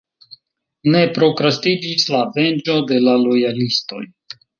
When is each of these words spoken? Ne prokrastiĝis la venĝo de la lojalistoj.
Ne 0.93 1.01
prokrastiĝis 1.17 2.05
la 2.13 2.21
venĝo 2.37 2.79
de 2.93 2.99
la 3.09 3.15
lojalistoj. 3.27 4.01